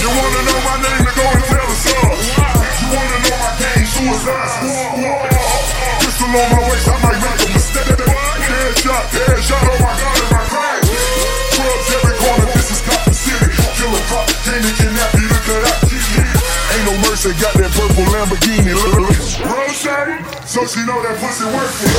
You 0.00 0.08
wanna 0.12 0.42
know 0.44 0.60
my 0.60 0.76
name, 0.84 1.02
then 1.08 1.14
go 1.16 1.24
and 1.24 1.44
tell 1.48 1.68
us 1.72 1.84
all. 1.88 2.16
You 2.80 2.88
wanna 2.92 3.18
know 3.24 3.36
my 3.40 3.50
game, 3.56 3.86
suicide 3.88 4.50
squad. 4.60 5.32
Pistol 6.04 6.28
on 6.28 6.48
my 6.52 6.60
waist, 6.68 6.88
I 6.88 6.96
might 7.00 7.16
make 7.16 7.40
a 7.40 7.52
mistake. 7.56 7.96
Headshot, 8.50 9.04
headshot, 9.16 9.64
oh 9.64 9.78
my 9.80 9.92
god, 9.96 10.16
it's 10.20 10.32
my 10.36 10.44
crime. 10.52 10.84
Drugs 11.56 11.88
every 11.96 12.16
corner, 12.20 12.46
this 12.52 12.68
is 12.70 12.80
Gotham 12.84 13.14
City. 13.14 13.48
Killer 13.76 14.04
cop, 14.12 14.26
can't 14.44 14.68
kidnap 14.76 15.12
you, 15.16 15.29
no 16.90 16.98
mercy, 17.08 17.30
got 17.38 17.54
that 17.54 17.70
purple 17.78 18.02
Lamborghini. 18.10 18.74
Rose, 18.74 19.38
so 20.50 20.66
she 20.66 20.82
know 20.86 20.98
that 21.02 21.14
pussy 21.22 21.46
worth 21.46 21.86
it. 21.86 21.94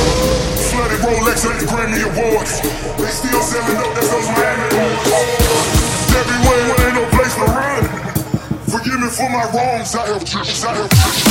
Flooded 0.68 1.00
Rolex 1.00 1.48
at 1.48 1.56
the 1.60 1.66
Grammy 1.66 2.04
Awards. 2.04 2.60
They 3.00 3.08
still 3.08 3.40
selling 3.40 3.76
dope, 3.80 3.94
that's 3.96 4.10
those 4.12 4.28
Miami 4.36 4.68
Everywhere, 6.12 6.76
ain't 6.84 6.96
no 7.00 7.04
place 7.16 7.34
to 7.40 7.46
run. 7.48 7.84
Forgive 8.68 9.00
me 9.00 9.08
for 9.08 9.28
my 9.30 9.44
wrongs, 9.52 9.94
I 9.94 10.06
have 10.12 10.24
trips, 10.24 10.64
I 10.64 10.74
have 10.76 10.90
trips. 10.92 11.24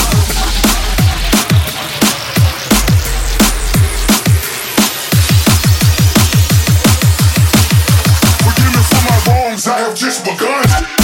Forgive 8.41 8.71
me 8.73 8.81
for 8.89 9.01
my 9.05 9.17
wrongs, 9.27 9.67
I 9.67 9.77
have 9.85 9.95
just 9.95 10.25
begun. 10.25 11.00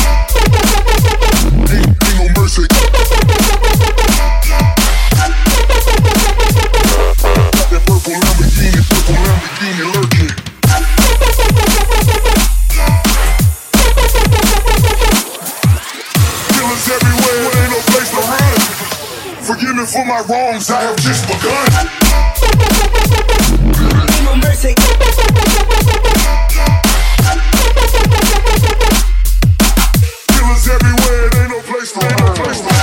Killers 16.54 16.88
everywhere, 16.89 17.52
ain't 17.52 17.72
no 17.72 17.80
place 17.88 18.10
to 18.12 18.22
run. 18.24 18.60
Forgive 19.43 19.76
me 19.76 19.86
for 19.86 20.06
my 20.06 20.22
wrongs, 20.30 20.70
I 20.70 20.82
have 20.82 20.98
just 20.98 21.28
begun. 21.28 21.68
No 24.24 24.36
mercy. 24.38 24.74
Killers 30.32 30.68
everywhere, 30.70 30.97
place 32.38 32.76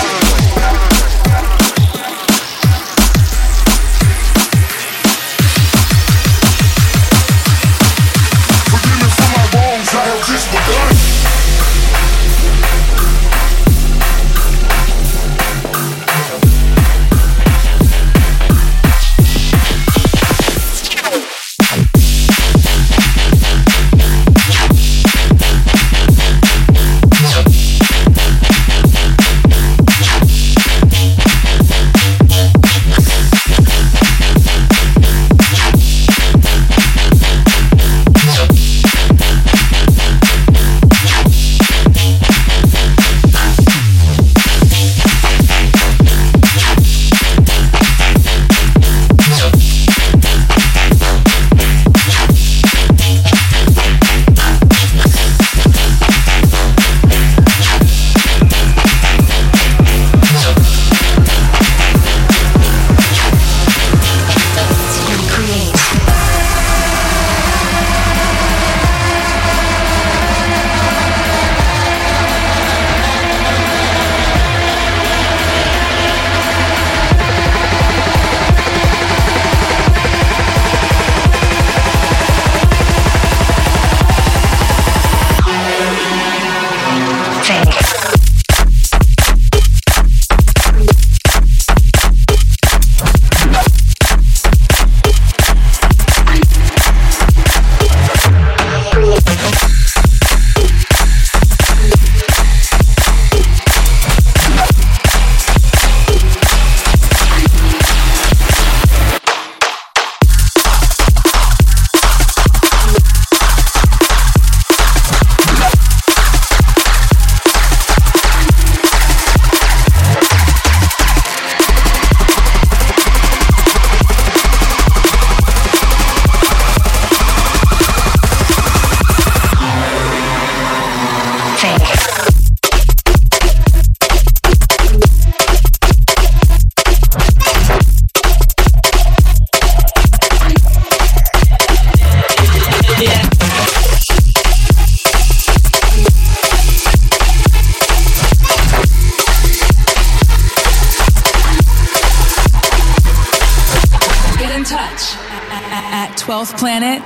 12th 156.45 156.59
Planet, 156.59 157.03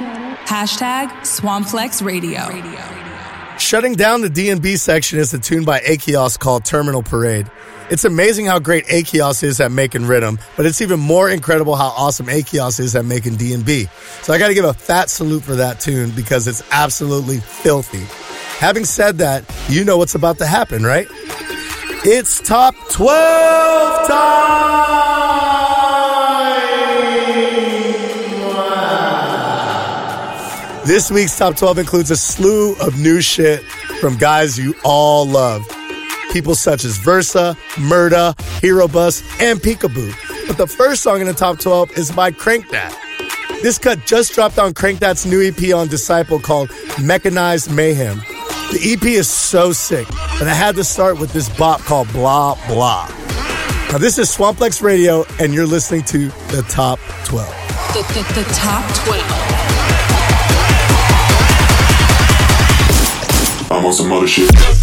hashtag 0.47 1.09
Swamplex 1.21 2.05
Radio. 2.05 2.41
Shutting 3.59 3.95
down 3.95 4.21
the 4.21 4.29
D&B 4.29 4.77
section 4.77 5.21
is 5.21 5.33
a 5.33 5.39
tune 5.39 5.65
by 5.65 5.79
Achios 5.81 6.37
called 6.37 6.65
Terminal 6.65 7.05
Parade. 7.05 7.49
It's 7.89 8.05
amazing 8.05 8.47
how 8.47 8.59
great 8.59 8.87
Achios 8.87 9.45
is 9.45 9.61
at 9.61 9.71
making 9.71 10.07
rhythm, 10.07 10.41
but 10.57 10.67
it's 10.67 10.81
even 10.81 10.99
more 10.99 11.31
incredible 11.31 11.77
how 11.77 11.89
awesome 11.89 12.27
Achios 12.27 12.81
is 12.81 12.97
at 12.97 13.05
making 13.05 13.37
D&B. 13.37 13.87
So 14.23 14.33
I 14.33 14.39
gotta 14.39 14.55
give 14.55 14.65
a 14.65 14.75
fat 14.75 15.09
salute 15.09 15.45
for 15.45 15.55
that 15.55 15.79
tune 15.79 16.11
because 16.11 16.49
it's 16.49 16.63
absolutely 16.73 17.39
filthy. 17.39 18.07
Having 18.59 18.87
said 18.87 19.19
that, 19.19 19.45
you 19.69 19.85
know 19.85 19.99
what's 19.99 20.17
about 20.17 20.39
to 20.39 20.47
happen, 20.47 20.83
right? 20.83 21.07
It's 22.05 22.41
top 22.41 22.75
12 22.91 24.09
time! 24.09 25.48
This 30.89 31.11
week's 31.11 31.37
top 31.37 31.55
12 31.55 31.81
includes 31.81 32.11
a 32.11 32.17
slew 32.17 32.75
of 32.81 32.99
new 32.99 33.21
shit 33.21 33.63
from 34.01 34.17
guys 34.17 34.59
you 34.59 34.75
all 34.87 35.27
love. 35.27 35.63
People 36.33 36.55
such 36.55 36.83
as 36.83 36.97
Versa, 36.97 37.55
Murda, 37.75 38.35
Herobust, 38.63 39.23
and 39.39 39.61
Peekaboo. 39.61 40.15
But 40.47 40.57
the 40.57 40.67
first 40.67 41.03
song 41.03 41.21
in 41.21 41.27
the 41.27 41.35
top 41.35 41.59
12 41.59 41.99
is 41.99 42.11
by 42.11 42.31
Crankdat. 42.31 42.97
This 43.61 43.77
cut 43.77 44.07
just 44.07 44.33
dropped 44.33 44.59
on 44.59 44.73
Crankdat's 44.73 45.27
new 45.27 45.47
EP 45.47 45.75
on 45.75 45.89
Disciple 45.89 46.39
called 46.39 46.71
Mechanized 47.03 47.71
Mayhem. 47.71 48.21
The 48.73 48.97
EP 48.97 49.05
is 49.09 49.29
so 49.29 49.73
sick, 49.73 50.09
and 50.41 50.49
I 50.49 50.55
had 50.55 50.75
to 50.77 50.85
start 50.85 51.21
with 51.21 51.35
this 51.35 51.51
bop 51.59 51.83
called 51.83 52.11
Blah 52.13 52.55
Blah. 52.67 53.09
Now, 53.93 53.99
this 53.99 54.17
is 54.17 54.35
Swamplex 54.35 54.81
Radio, 54.81 55.27
and 55.39 55.53
you're 55.53 55.67
listening 55.67 56.05
to 56.05 56.29
the 56.51 56.65
top 56.71 56.99
12. 57.27 57.47
The, 57.93 58.01
the, 58.15 58.41
the 58.41 58.55
top 58.55 58.91
12. 59.05 59.58
I'm 63.79 63.87
on 63.87 63.93
some 63.93 64.11
other 64.11 64.27
shit. 64.27 64.78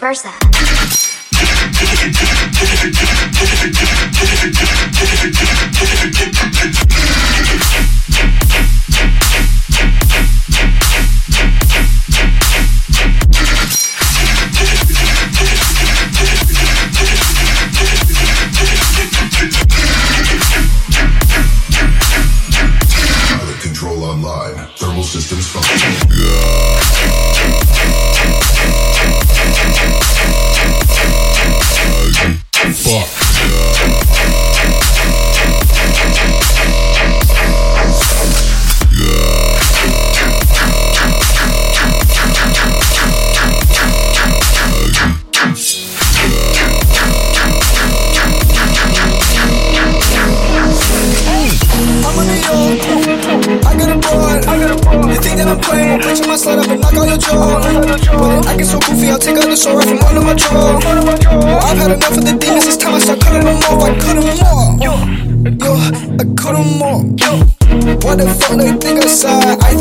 Versa. 0.00 0.32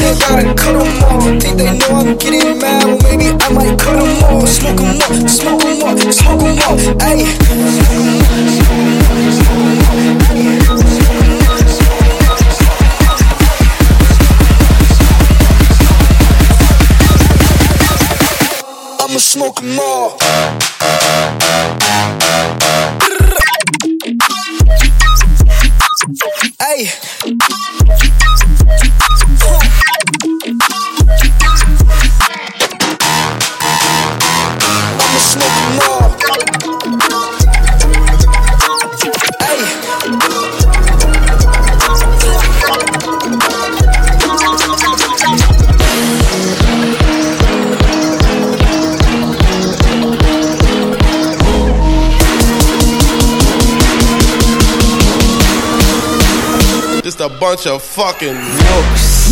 I 0.10 0.16
gotta 0.18 0.56
cut 0.56 0.74
them 0.74 1.04
off. 1.04 1.24
Think 1.40 1.58
they 1.60 1.78
know 1.78 1.98
I'm 1.98 2.18
getting 2.18 2.58
mad? 2.58 2.84
Well, 2.84 2.98
maybe 3.04 3.26
I 3.30 3.50
might 3.54 3.78
cut 3.80 4.00
them 4.00 4.24
off. 4.24 4.50
Smoke 4.50 4.78
them 4.78 5.00
up, 5.02 5.30
smoke 5.30 5.62
them 5.62 5.84
up, 5.84 6.00
smoke 6.12 6.40
them 6.40 6.58
up. 6.58 6.80
Ayy. 7.06 8.19
Just 57.20 57.36
a 57.36 57.38
bunch 57.38 57.68
of 57.68 57.84
fucking 57.84 58.34
nooks. 58.34 59.30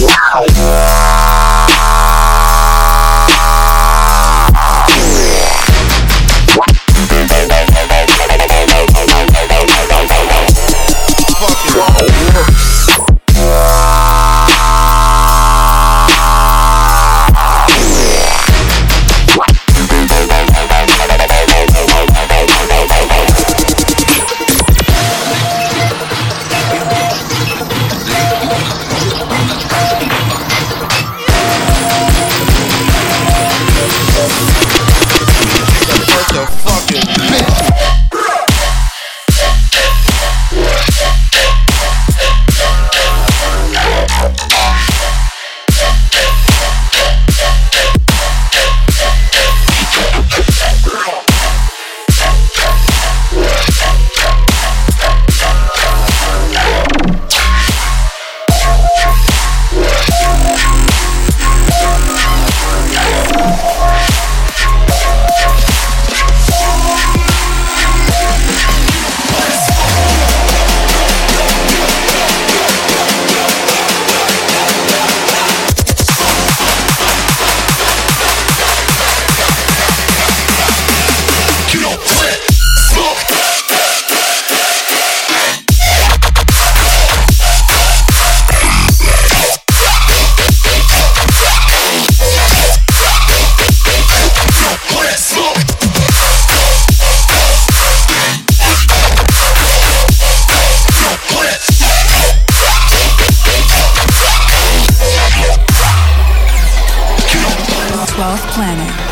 Planet 108.58 109.07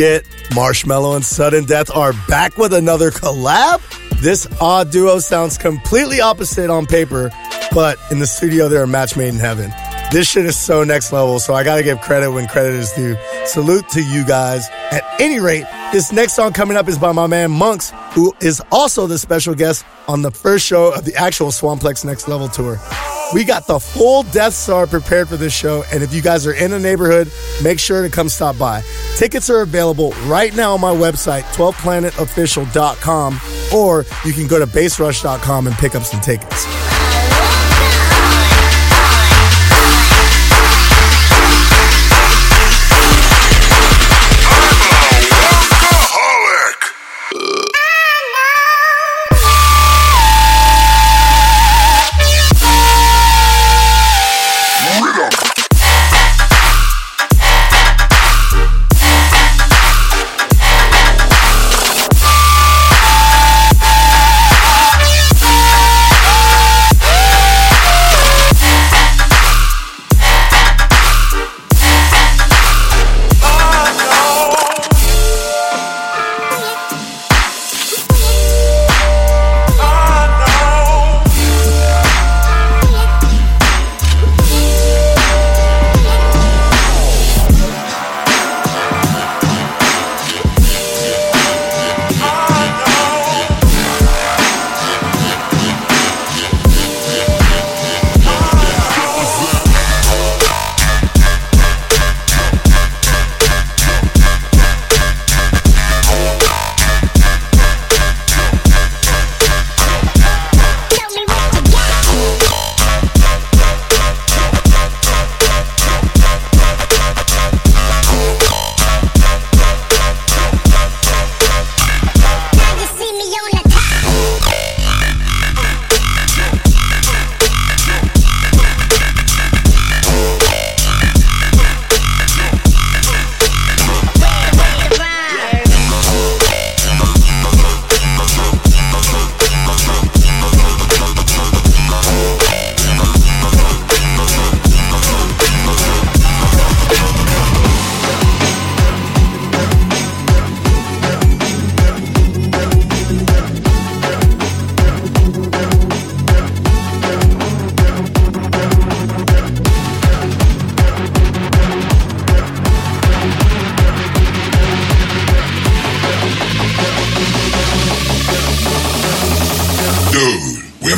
shit, 0.00 0.24
Marshmello 0.52 1.14
and 1.14 1.22
Sudden 1.22 1.66
Death 1.66 1.94
are 1.94 2.14
back 2.26 2.56
with 2.56 2.72
another 2.72 3.10
collab? 3.10 3.82
This 4.22 4.48
odd 4.58 4.90
duo 4.90 5.18
sounds 5.18 5.58
completely 5.58 6.22
opposite 6.22 6.70
on 6.70 6.86
paper, 6.86 7.30
but 7.74 7.98
in 8.10 8.18
the 8.18 8.26
studio 8.26 8.70
they're 8.70 8.84
a 8.84 8.88
match 8.88 9.14
made 9.14 9.28
in 9.28 9.38
heaven. 9.38 9.70
This 10.10 10.26
shit 10.26 10.46
is 10.46 10.56
so 10.56 10.84
next 10.84 11.12
level, 11.12 11.38
so 11.38 11.52
I 11.52 11.64
gotta 11.64 11.82
give 11.82 12.00
credit 12.00 12.30
when 12.30 12.48
credit 12.48 12.76
is 12.76 12.90
due. 12.92 13.14
Salute 13.44 13.86
to 13.90 14.02
you 14.02 14.24
guys. 14.24 14.70
At 14.90 15.02
any 15.20 15.38
rate, 15.38 15.66
this 15.92 16.12
next 16.12 16.32
song 16.32 16.54
coming 16.54 16.78
up 16.78 16.88
is 16.88 16.96
by 16.96 17.12
my 17.12 17.26
man 17.26 17.50
Monxx, 17.50 17.90
who 18.14 18.34
is 18.40 18.62
also 18.72 19.06
the 19.06 19.18
special 19.18 19.54
guest 19.54 19.84
on 20.08 20.22
the 20.22 20.30
first 20.30 20.64
show 20.64 20.94
of 20.94 21.04
the 21.04 21.14
actual 21.14 21.48
Swamplex 21.48 22.06
Next 22.06 22.26
Level 22.26 22.48
tour. 22.48 22.80
We 23.32 23.44
got 23.44 23.66
the 23.66 23.78
full 23.78 24.24
Death 24.24 24.54
Star 24.54 24.86
prepared 24.88 25.28
for 25.28 25.36
this 25.36 25.52
show, 25.52 25.84
and 25.92 26.02
if 26.02 26.12
you 26.12 26.20
guys 26.20 26.46
are 26.46 26.52
in 26.52 26.72
the 26.72 26.80
neighborhood, 26.80 27.30
make 27.62 27.78
sure 27.78 28.02
to 28.02 28.10
come 28.10 28.28
stop 28.28 28.58
by. 28.58 28.82
Tickets 29.16 29.48
are 29.48 29.60
available 29.60 30.10
right 30.24 30.54
now 30.54 30.74
on 30.74 30.80
my 30.80 30.92
website, 30.92 31.42
12planetofficial.com, 31.54 33.40
or 33.72 34.04
you 34.24 34.32
can 34.32 34.48
go 34.48 34.58
to 34.58 34.66
bassrush.com 34.66 35.66
and 35.68 35.76
pick 35.76 35.94
up 35.94 36.02
some 36.02 36.20
tickets. 36.20 36.79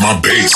My 0.02 0.18
bass. 0.20 0.52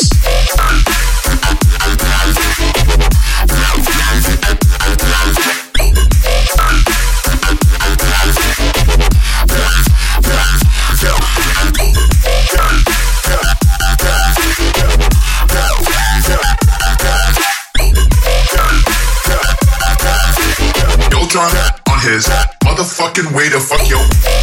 On 21.89 22.01
his 22.01 22.27
motherfucking 22.65 23.33
way 23.35 23.49
to 23.51 23.61
fuck 23.61 23.89
yo. 23.89 24.36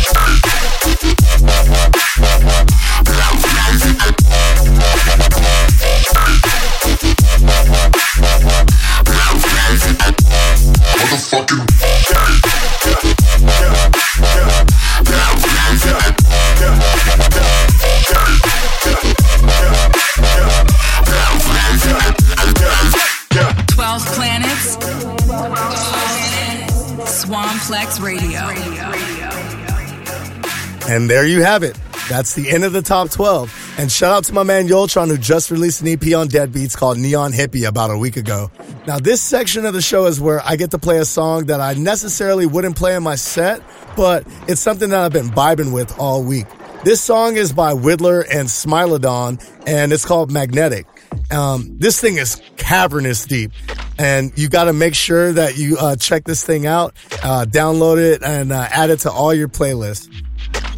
There 31.23 31.31
you 31.31 31.41
have 31.41 31.63
it. 31.63 31.79
That's 32.09 32.33
the 32.33 32.49
end 32.49 32.65
of 32.65 32.73
the 32.73 32.81
top 32.81 33.09
12. 33.09 33.75
And 33.79 33.89
shout 33.89 34.11
out 34.11 34.25
to 34.25 34.33
my 34.33 34.43
man 34.43 34.67
Yultron 34.67 35.07
who 35.07 35.17
just 35.17 35.51
released 35.51 35.79
an 35.79 35.87
EP 35.87 36.13
on 36.13 36.27
Deadbeats 36.27 36.75
called 36.75 36.97
Neon 36.97 37.31
Hippie 37.31 37.65
about 37.65 37.91
a 37.91 37.97
week 37.97 38.17
ago. 38.17 38.51
Now, 38.85 38.99
this 38.99 39.21
section 39.21 39.65
of 39.65 39.73
the 39.73 39.81
show 39.81 40.05
is 40.07 40.19
where 40.19 40.41
I 40.43 40.57
get 40.57 40.71
to 40.71 40.77
play 40.77 40.97
a 40.97 41.05
song 41.05 41.45
that 41.45 41.61
I 41.61 41.75
necessarily 41.75 42.45
wouldn't 42.45 42.75
play 42.75 42.93
in 42.93 43.03
my 43.03 43.15
set, 43.15 43.61
but 43.95 44.27
it's 44.49 44.59
something 44.59 44.89
that 44.89 44.99
I've 44.99 45.13
been 45.13 45.29
vibing 45.29 45.73
with 45.73 45.97
all 45.97 46.21
week. 46.21 46.45
This 46.83 46.99
song 46.99 47.37
is 47.37 47.53
by 47.53 47.71
Whittler 47.71 48.25
and 48.29 48.49
Smilodon, 48.49 49.41
and 49.65 49.93
it's 49.93 50.03
called 50.03 50.29
Magnetic. 50.29 50.85
Um, 51.31 51.77
this 51.79 52.01
thing 52.01 52.17
is 52.17 52.41
cavernous 52.57 53.23
deep, 53.23 53.53
and 53.97 54.37
you 54.37 54.49
got 54.49 54.65
to 54.65 54.73
make 54.73 54.93
sure 54.93 55.31
that 55.31 55.57
you 55.57 55.77
uh, 55.77 55.95
check 55.95 56.25
this 56.25 56.43
thing 56.43 56.65
out, 56.65 56.93
uh, 57.23 57.45
download 57.47 57.97
it, 57.97 58.21
and 58.23 58.51
uh, 58.51 58.67
add 58.69 58.89
it 58.89 58.99
to 58.99 59.11
all 59.11 59.33
your 59.33 59.47
playlists. 59.47 60.09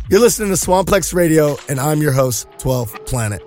You're 0.08 0.20
listening 0.20 0.49
to 0.49 0.56
Swamplex 0.56 1.16
Radio, 1.16 1.58
and 1.68 1.80
I'm 1.80 1.99
your 1.99 2.12
host, 2.12 2.47
12 2.60 3.06
Planet. 3.08 3.41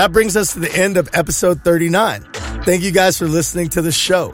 That 0.00 0.12
brings 0.12 0.34
us 0.34 0.54
to 0.54 0.60
the 0.60 0.74
end 0.74 0.96
of 0.96 1.10
episode 1.12 1.62
39. 1.62 2.22
Thank 2.64 2.82
you 2.82 2.90
guys 2.90 3.18
for 3.18 3.26
listening 3.26 3.68
to 3.68 3.82
the 3.82 3.92
show. 3.92 4.32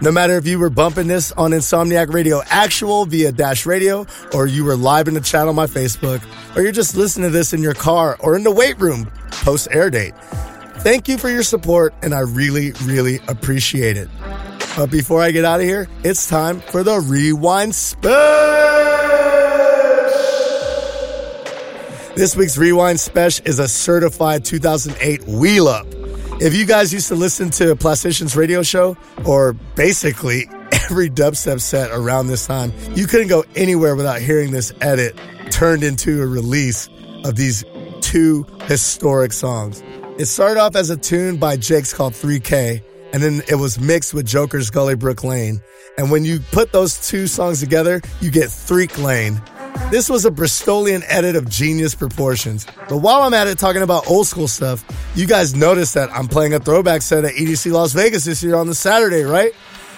No 0.00 0.10
matter 0.10 0.38
if 0.38 0.46
you 0.46 0.58
were 0.58 0.70
bumping 0.70 1.06
this 1.06 1.32
on 1.32 1.50
Insomniac 1.50 2.14
Radio 2.14 2.40
Actual 2.46 3.04
via 3.04 3.30
Dash 3.30 3.66
Radio, 3.66 4.06
or 4.32 4.46
you 4.46 4.64
were 4.64 4.74
live 4.74 5.08
in 5.08 5.14
the 5.14 5.20
chat 5.20 5.48
on 5.48 5.54
my 5.54 5.66
Facebook, 5.66 6.24
or 6.56 6.62
you're 6.62 6.72
just 6.72 6.96
listening 6.96 7.28
to 7.28 7.30
this 7.30 7.52
in 7.52 7.60
your 7.60 7.74
car 7.74 8.16
or 8.20 8.36
in 8.36 8.42
the 8.42 8.50
weight 8.50 8.80
room 8.80 9.04
post 9.30 9.68
air 9.70 9.90
date. 9.90 10.14
Thank 10.78 11.08
you 11.08 11.18
for 11.18 11.28
your 11.28 11.42
support, 11.42 11.92
and 12.00 12.14
I 12.14 12.20
really, 12.20 12.72
really 12.84 13.20
appreciate 13.28 13.98
it. 13.98 14.08
But 14.78 14.90
before 14.90 15.20
I 15.20 15.30
get 15.30 15.44
out 15.44 15.60
of 15.60 15.66
here, 15.66 15.90
it's 16.04 16.26
time 16.26 16.60
for 16.60 16.82
the 16.82 16.98
Rewind 16.98 17.74
Special. 17.74 18.41
This 22.14 22.36
week's 22.36 22.58
Rewind 22.58 23.00
Special 23.00 23.46
is 23.46 23.58
a 23.58 23.66
certified 23.66 24.44
2008 24.44 25.26
wheel 25.26 25.66
up. 25.66 25.86
If 26.42 26.54
you 26.54 26.66
guys 26.66 26.92
used 26.92 27.08
to 27.08 27.14
listen 27.14 27.48
to 27.52 27.74
Plastician's 27.74 28.36
radio 28.36 28.62
show, 28.62 28.98
or 29.24 29.54
basically 29.76 30.46
every 30.72 31.08
dubstep 31.08 31.58
set 31.62 31.90
around 31.90 32.26
this 32.26 32.46
time, 32.46 32.70
you 32.94 33.06
couldn't 33.06 33.28
go 33.28 33.44
anywhere 33.56 33.96
without 33.96 34.20
hearing 34.20 34.50
this 34.50 34.74
edit 34.82 35.18
turned 35.50 35.82
into 35.82 36.20
a 36.20 36.26
release 36.26 36.90
of 37.24 37.36
these 37.36 37.64
two 38.02 38.44
historic 38.64 39.32
songs. 39.32 39.82
It 40.18 40.26
started 40.26 40.60
off 40.60 40.76
as 40.76 40.90
a 40.90 40.98
tune 40.98 41.38
by 41.38 41.56
Jake's 41.56 41.94
called 41.94 42.12
3K, 42.12 42.82
and 43.14 43.22
then 43.22 43.42
it 43.48 43.54
was 43.54 43.80
mixed 43.80 44.12
with 44.12 44.26
Joker's 44.26 44.68
Gully 44.68 44.96
Brook 44.96 45.24
Lane. 45.24 45.62
And 45.96 46.10
when 46.10 46.26
you 46.26 46.40
put 46.40 46.72
those 46.72 47.08
two 47.08 47.26
songs 47.26 47.60
together, 47.60 48.02
you 48.20 48.30
get 48.30 48.50
Threak 48.50 48.98
Lane. 48.98 49.40
This 49.90 50.08
was 50.08 50.24
a 50.24 50.30
Bristolian 50.30 51.02
edit 51.06 51.36
of 51.36 51.48
genius 51.48 51.94
proportions. 51.94 52.66
But 52.88 52.98
while 52.98 53.22
I'm 53.22 53.34
at 53.34 53.46
it 53.46 53.58
talking 53.58 53.82
about 53.82 54.10
old 54.10 54.26
school 54.26 54.48
stuff, 54.48 54.84
you 55.14 55.26
guys 55.26 55.54
notice 55.54 55.92
that 55.92 56.10
I'm 56.12 56.28
playing 56.28 56.54
a 56.54 56.58
throwback 56.58 57.02
set 57.02 57.24
at 57.24 57.34
EDC 57.34 57.72
Las 57.72 57.92
Vegas 57.92 58.24
this 58.24 58.42
year 58.42 58.54
on 58.54 58.66
the 58.66 58.74
Saturday, 58.74 59.22
right? 59.22 59.52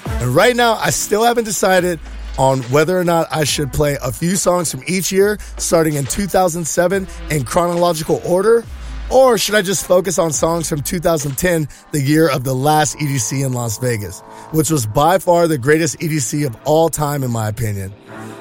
And 0.06 0.34
right 0.34 0.56
now, 0.56 0.74
I 0.74 0.90
still 0.90 1.22
haven't 1.22 1.44
decided 1.44 2.00
on 2.38 2.62
whether 2.64 2.98
or 2.98 3.04
not 3.04 3.28
I 3.30 3.44
should 3.44 3.72
play 3.72 3.96
a 4.02 4.10
few 4.10 4.36
songs 4.36 4.70
from 4.70 4.82
each 4.86 5.12
year, 5.12 5.38
starting 5.56 5.94
in 5.94 6.04
2007 6.04 7.06
in 7.30 7.44
chronological 7.44 8.20
order, 8.24 8.64
or 9.10 9.38
should 9.38 9.54
I 9.54 9.62
just 9.62 9.86
focus 9.86 10.18
on 10.18 10.32
songs 10.32 10.68
from 10.68 10.82
2010, 10.82 11.68
the 11.92 12.00
year 12.00 12.28
of 12.28 12.42
the 12.42 12.54
last 12.54 12.98
EDC 12.98 13.44
in 13.44 13.52
Las 13.52 13.78
Vegas, 13.78 14.20
which 14.50 14.70
was 14.70 14.86
by 14.86 15.18
far 15.18 15.46
the 15.46 15.58
greatest 15.58 16.00
EDC 16.00 16.46
of 16.46 16.56
all 16.64 16.88
time, 16.88 17.22
in 17.22 17.30
my 17.30 17.48
opinion? 17.48 17.90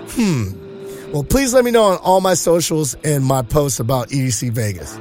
Hmm. 0.09 0.62
Well, 1.13 1.23
please 1.23 1.53
let 1.53 1.63
me 1.63 1.69
know 1.69 1.83
on 1.83 1.97
all 1.99 2.21
my 2.21 2.33
socials 2.33 2.95
and 3.03 3.23
my 3.23 3.43
posts 3.43 3.79
about 3.79 4.09
EDC 4.09 4.49
Vegas. 4.49 4.97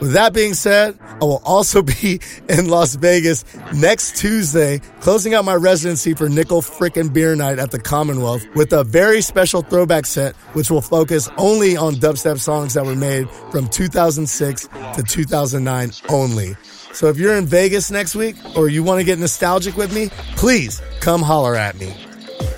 With 0.00 0.14
that 0.14 0.32
being 0.32 0.54
said, 0.54 0.98
I 1.02 1.18
will 1.26 1.42
also 1.44 1.82
be 2.00 2.18
in 2.48 2.70
Las 2.70 2.94
Vegas 2.94 3.44
next 3.74 4.16
Tuesday, 4.16 4.78
closing 5.00 5.34
out 5.34 5.44
my 5.44 5.54
residency 5.54 6.14
for 6.14 6.30
Nickel 6.30 6.62
Frickin' 6.62 7.12
Beer 7.12 7.36
Night 7.36 7.58
at 7.58 7.72
the 7.72 7.78
Commonwealth 7.78 8.42
with 8.54 8.72
a 8.72 8.84
very 8.84 9.20
special 9.20 9.60
throwback 9.60 10.06
set, 10.06 10.34
which 10.54 10.70
will 10.70 10.80
focus 10.80 11.28
only 11.36 11.76
on 11.76 11.96
dubstep 11.96 12.38
songs 12.38 12.72
that 12.72 12.86
were 12.86 12.96
made 12.96 13.28
from 13.52 13.68
2006 13.68 14.66
to 14.94 15.02
2009 15.02 15.90
only. 16.08 16.56
So 16.94 17.08
if 17.08 17.18
you're 17.18 17.36
in 17.36 17.44
Vegas 17.44 17.90
next 17.90 18.14
week 18.14 18.36
or 18.56 18.70
you 18.70 18.82
want 18.82 19.00
to 19.00 19.04
get 19.04 19.18
nostalgic 19.18 19.76
with 19.76 19.94
me, 19.94 20.08
please 20.36 20.80
come 21.00 21.20
holler 21.20 21.54
at 21.54 21.78
me. 21.78 21.94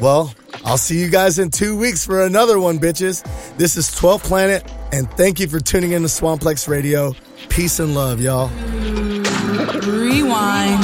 Well, 0.02 0.34
I'll 0.64 0.78
see 0.78 0.98
you 1.00 1.08
guys 1.08 1.38
in 1.38 1.52
two 1.52 1.78
weeks 1.78 2.04
for 2.04 2.24
another 2.24 2.58
one, 2.58 2.80
bitches. 2.80 3.22
This 3.56 3.76
is 3.76 3.88
12th 3.90 4.24
Planet, 4.24 4.68
and 4.90 5.08
thank 5.12 5.38
you 5.38 5.46
for 5.46 5.60
tuning 5.60 5.92
in 5.92 6.02
to 6.02 6.08
Swamplex 6.08 6.66
Radio. 6.66 7.14
Peace 7.48 7.78
and 7.78 7.94
love, 7.94 8.20
y'all. 8.20 8.48
Rewind 9.86 10.82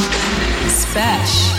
Special. 0.71 1.59